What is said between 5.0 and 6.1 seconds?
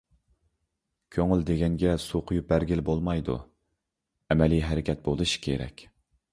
بولۇشى كېرەك.